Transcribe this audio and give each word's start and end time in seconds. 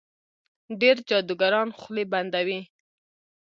ډېر 0.81 0.95
جادوګران 1.09 1.67
خولې 1.79 2.03
بندوي. 2.11 2.59